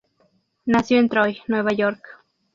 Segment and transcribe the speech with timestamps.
[0.65, 2.01] Nació en Troy, Nueva York.